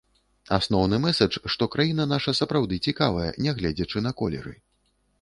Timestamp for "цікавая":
2.89-3.31